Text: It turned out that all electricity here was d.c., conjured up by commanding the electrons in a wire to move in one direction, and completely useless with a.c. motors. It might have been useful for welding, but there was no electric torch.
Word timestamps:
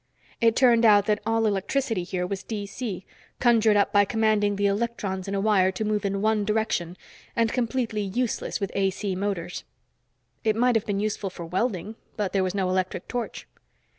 It 0.41 0.55
turned 0.55 0.83
out 0.83 1.05
that 1.05 1.21
all 1.27 1.45
electricity 1.45 2.03
here 2.03 2.25
was 2.25 2.41
d.c., 2.41 3.05
conjured 3.39 3.77
up 3.77 3.93
by 3.93 4.03
commanding 4.03 4.55
the 4.55 4.65
electrons 4.65 5.27
in 5.27 5.35
a 5.35 5.39
wire 5.39 5.71
to 5.73 5.85
move 5.85 6.05
in 6.05 6.23
one 6.23 6.43
direction, 6.43 6.97
and 7.35 7.53
completely 7.53 8.01
useless 8.01 8.59
with 8.59 8.71
a.c. 8.73 9.15
motors. 9.15 9.63
It 10.43 10.55
might 10.55 10.73
have 10.73 10.87
been 10.87 10.99
useful 10.99 11.29
for 11.29 11.45
welding, 11.45 11.97
but 12.17 12.33
there 12.33 12.41
was 12.41 12.55
no 12.55 12.67
electric 12.71 13.07
torch. 13.07 13.45